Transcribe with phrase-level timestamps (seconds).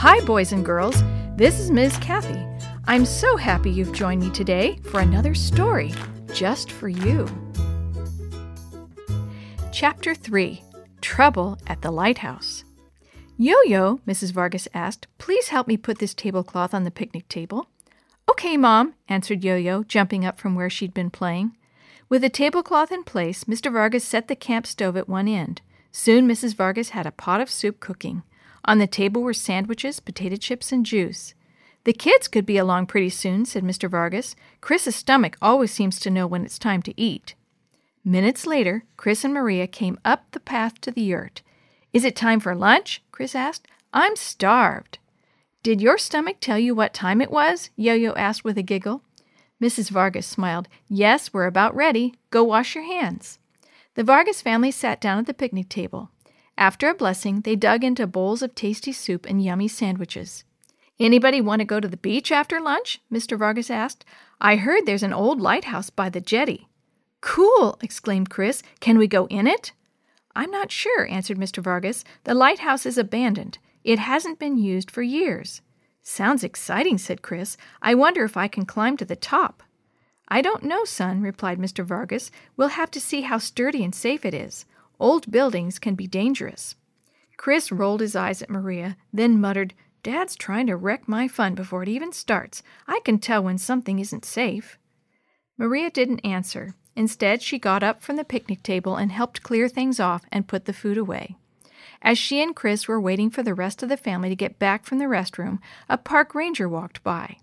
[0.00, 1.02] Hi, boys and girls.
[1.34, 1.96] This is Ms.
[1.96, 2.40] Kathy.
[2.86, 5.92] I'm so happy you've joined me today for another story
[6.32, 7.26] just for you.
[9.72, 10.62] Chapter 3
[11.00, 12.62] Trouble at the Lighthouse.
[13.36, 14.30] Yo Yo, Mrs.
[14.30, 17.66] Vargas asked, please help me put this tablecloth on the picnic table.
[18.30, 21.56] Okay, Mom, answered Yo Yo, jumping up from where she'd been playing.
[22.08, 23.72] With the tablecloth in place, Mr.
[23.72, 25.60] Vargas set the camp stove at one end.
[25.90, 26.54] Soon Mrs.
[26.54, 28.22] Vargas had a pot of soup cooking.
[28.64, 31.34] On the table were sandwiches, potato chips, and juice.
[31.84, 33.88] The kids could be along pretty soon, said Mr.
[33.88, 34.36] Vargas.
[34.60, 37.34] Chris's stomach always seems to know when it's time to eat.
[38.04, 41.42] Minutes later, Chris and Maria came up the path to the yurt.
[41.92, 43.02] Is it time for lunch?
[43.12, 43.66] Chris asked.
[43.92, 44.98] I'm starved.
[45.62, 47.70] Did your stomach tell you what time it was?
[47.76, 49.02] Yo Yo asked with a giggle.
[49.60, 49.90] Mrs.
[49.90, 50.68] Vargas smiled.
[50.88, 52.14] Yes, we're about ready.
[52.30, 53.38] Go wash your hands.
[53.94, 56.10] The Vargas family sat down at the picnic table.
[56.58, 60.42] After a blessing, they dug into bowls of tasty soup and yummy sandwiches.
[60.98, 63.00] Anybody want to go to the beach after lunch?
[63.12, 63.38] Mr.
[63.38, 64.04] Vargas asked.
[64.40, 66.66] I heard there's an old lighthouse by the jetty.
[67.20, 67.78] Cool!
[67.80, 68.64] exclaimed Chris.
[68.80, 69.70] Can we go in it?
[70.34, 71.62] I'm not sure, answered Mr.
[71.62, 72.02] Vargas.
[72.24, 73.58] The lighthouse is abandoned.
[73.84, 75.62] It hasn't been used for years.
[76.02, 77.56] Sounds exciting, said Chris.
[77.80, 79.62] I wonder if I can climb to the top.
[80.26, 81.84] I don't know, son, replied Mr.
[81.84, 82.32] Vargas.
[82.56, 84.66] We'll have to see how sturdy and safe it is.
[85.00, 86.74] Old buildings can be dangerous.
[87.36, 91.82] Chris rolled his eyes at Maria, then muttered, Dad's trying to wreck my fun before
[91.82, 92.62] it even starts.
[92.86, 94.78] I can tell when something isn't safe.
[95.56, 96.74] Maria didn't answer.
[96.96, 100.64] Instead, she got up from the picnic table and helped clear things off and put
[100.64, 101.36] the food away.
[102.02, 104.84] As she and Chris were waiting for the rest of the family to get back
[104.84, 107.38] from the restroom, a park ranger walked by.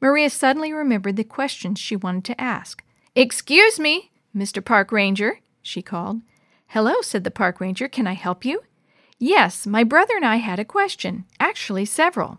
[0.00, 2.84] Maria suddenly remembered the questions she wanted to ask.
[3.14, 4.64] Excuse me, Mr.
[4.64, 6.20] Park Ranger, she called.
[6.68, 7.88] Hello, said the park ranger.
[7.88, 8.62] Can I help you?
[9.18, 12.38] Yes, my brother and I had a question, actually, several.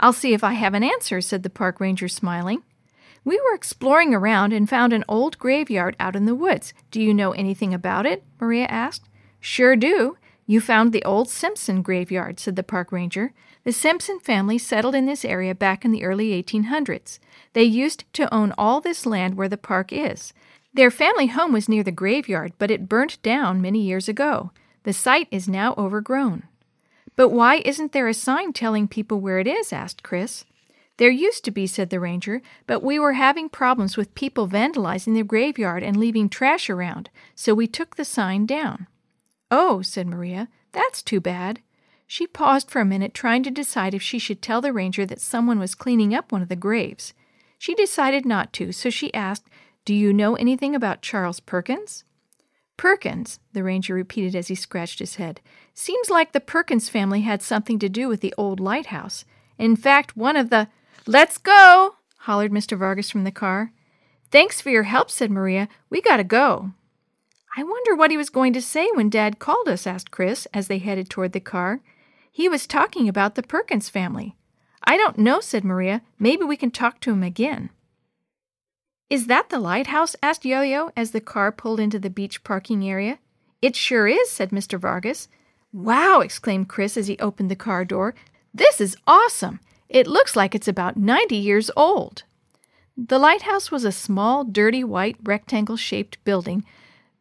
[0.00, 2.62] I'll see if I have an answer, said the park ranger, smiling.
[3.22, 6.72] We were exploring around and found an old graveyard out in the woods.
[6.90, 8.24] Do you know anything about it?
[8.40, 9.08] Maria asked.
[9.40, 10.16] Sure do.
[10.46, 13.32] You found the old Simpson graveyard, said the park ranger.
[13.62, 17.18] The Simpson family settled in this area back in the early 1800s.
[17.52, 20.32] They used to own all this land where the park is.
[20.72, 24.52] Their family home was near the graveyard, but it burnt down many years ago.
[24.84, 26.44] The site is now overgrown.
[27.16, 29.72] But why isn't there a sign telling people where it is?
[29.72, 30.44] asked Chris.
[30.96, 35.14] There used to be, said the ranger, but we were having problems with people vandalizing
[35.14, 38.86] the graveyard and leaving trash around, so we took the sign down.
[39.50, 41.60] Oh, said Maria, that's too bad.
[42.06, 45.20] She paused for a minute, trying to decide if she should tell the ranger that
[45.20, 47.14] someone was cleaning up one of the graves.
[47.58, 49.48] She decided not to, so she asked,
[49.90, 52.04] Do you know anything about Charles Perkins?
[52.76, 55.40] Perkins, the ranger repeated as he scratched his head.
[55.74, 59.24] Seems like the Perkins family had something to do with the old lighthouse.
[59.58, 60.68] In fact, one of the.
[61.08, 61.96] Let's go!
[62.18, 62.78] hollered Mr.
[62.78, 63.72] Vargas from the car.
[64.30, 65.68] Thanks for your help, said Maria.
[65.88, 66.70] We gotta go.
[67.56, 70.68] I wonder what he was going to say when Dad called us, asked Chris as
[70.68, 71.80] they headed toward the car.
[72.30, 74.36] He was talking about the Perkins family.
[74.84, 76.02] I don't know, said Maria.
[76.16, 77.70] Maybe we can talk to him again.
[79.10, 80.14] Is that the lighthouse?
[80.22, 83.18] asked Yo Yo as the car pulled into the beach parking area.
[83.60, 84.78] It sure is, said Mr.
[84.78, 85.28] Vargas.
[85.72, 86.20] Wow!
[86.20, 88.14] exclaimed Chris as he opened the car door.
[88.54, 89.58] This is awesome!
[89.88, 92.22] It looks like it's about 90 years old.
[92.96, 96.64] The lighthouse was a small, dirty white rectangle shaped building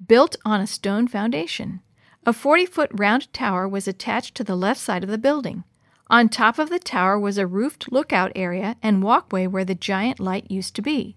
[0.06, 1.82] built on a stone foundation.
[2.26, 5.64] A 40 foot round tower was attached to the left side of the building.
[6.08, 10.20] On top of the tower was a roofed lookout area and walkway where the giant
[10.20, 11.16] light used to be.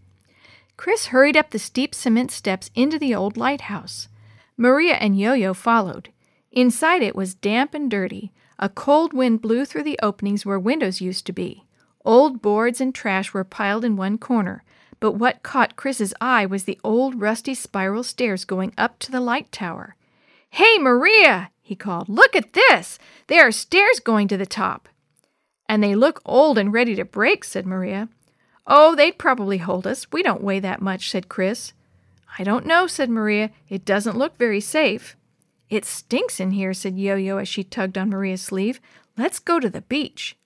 [0.77, 4.09] Chris hurried up the steep cement steps into the old lighthouse.
[4.56, 6.10] Maria and Yo Yo followed.
[6.50, 8.33] Inside it was damp and dirty.
[8.59, 11.65] A cold wind blew through the openings where windows used to be.
[12.05, 14.62] Old boards and trash were piled in one corner,
[15.00, 19.20] but what caught Chris's eye was the old rusty spiral stairs going up to the
[19.20, 19.96] light tower.
[20.50, 21.50] Hey, Maria!
[21.61, 22.08] he called.
[22.08, 22.99] Look at this!
[23.29, 24.88] There are stairs going to the top.
[25.69, 28.08] And they look old and ready to break, said Maria.
[28.67, 30.11] Oh, they'd probably hold us.
[30.12, 31.73] We don't weigh that much, said Chris.
[32.38, 33.50] I don't know, said Maria.
[33.69, 35.17] It doesn't look very safe.
[35.69, 38.81] It stinks in here, said Yo Yo as she tugged on Maria's sleeve.
[39.17, 40.37] Let's go to the beach.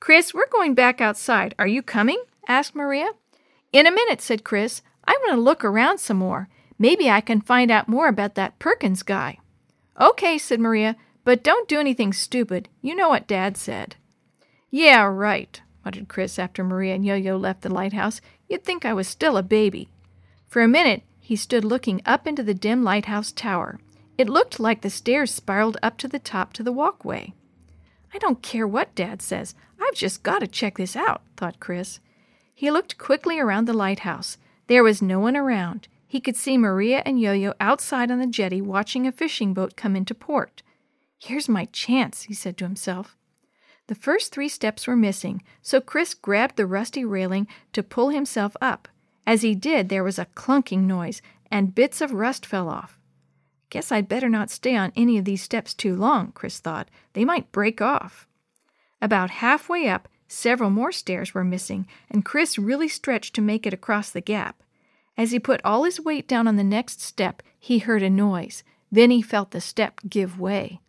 [0.00, 1.54] Chris, we're going back outside.
[1.58, 2.22] Are you coming?
[2.46, 3.10] asked Maria.
[3.72, 4.82] In a minute, said Chris.
[5.04, 6.48] I want to look around some more.
[6.78, 9.38] Maybe I can find out more about that Perkins guy.
[10.00, 12.68] Okay, said Maria, but don't do anything stupid.
[12.80, 13.96] You know what Dad said.
[14.70, 18.20] Yeah, right, muttered Chris after Maria and Yo Yo left the lighthouse.
[18.46, 19.88] You'd think I was still a baby.
[20.46, 23.80] For a minute, he stood looking up into the dim lighthouse tower.
[24.18, 27.32] It looked like the stairs spiraled up to the top to the walkway.
[28.12, 29.54] I don't care what Dad says.
[29.80, 32.00] I've just got to check this out, thought Chris.
[32.54, 34.36] He looked quickly around the lighthouse.
[34.66, 35.88] There was no one around.
[36.06, 39.74] He could see Maria and Yo Yo outside on the jetty watching a fishing boat
[39.74, 40.62] come into port.
[41.18, 43.16] Here's my chance, he said to himself.
[43.88, 48.56] The first three steps were missing, so Chris grabbed the rusty railing to pull himself
[48.60, 48.86] up.
[49.26, 51.20] As he did, there was a clunking noise,
[51.50, 52.98] and bits of rust fell off.
[53.70, 56.88] Guess I'd better not stay on any of these steps too long, Chris thought.
[57.14, 58.26] They might break off.
[59.00, 63.72] About halfway up, several more stairs were missing, and Chris really stretched to make it
[63.74, 64.62] across the gap.
[65.16, 68.62] As he put all his weight down on the next step, he heard a noise.
[68.92, 70.80] Then he felt the step give way.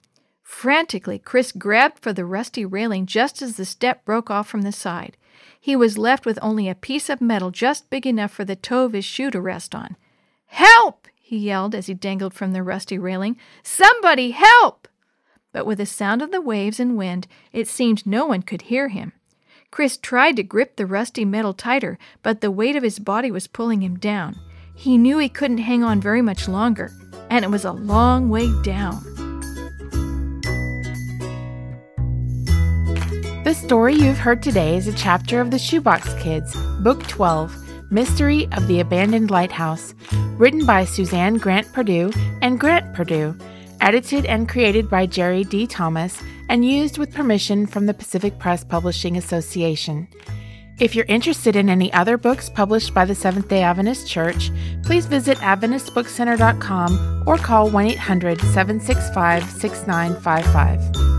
[0.50, 4.74] Frantically, Chris grabbed for the rusty railing just as the step broke off from the
[4.74, 5.16] side.
[5.58, 8.84] He was left with only a piece of metal just big enough for the toe
[8.84, 9.96] of his shoe to rest on.
[10.48, 11.08] Help!
[11.16, 13.38] he yelled as he dangled from the rusty railing.
[13.64, 14.90] Somebody help!
[15.54, 18.90] But with the sound of the waves and wind, it seemed no one could hear
[18.90, 19.14] him.
[19.72, 23.48] Chris tried to grip the rusty metal tighter, but the weight of his body was
[23.48, 24.36] pulling him down.
[24.76, 26.92] He knew he couldn't hang on very much longer,
[27.30, 29.19] and it was a long way down.
[33.50, 38.48] The story you've heard today is a chapter of the Shoebox Kids, Book 12, Mystery
[38.52, 39.96] of the Abandoned Lighthouse,
[40.38, 42.12] written by Suzanne Grant Perdue
[42.44, 43.36] and Grant Perdue,
[43.82, 45.66] edited and created by Jerry D.
[45.66, 50.08] Thomas, and used with permission from the Pacific Press Publishing Association.
[50.80, 54.52] If you're interested in any other books published by the Seventh day Adventist Church,
[54.84, 61.19] please visit AdventistBookCenter.com or call 1 800 765 6955.